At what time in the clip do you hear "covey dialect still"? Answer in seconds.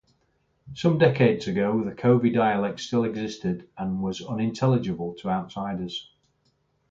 1.91-3.03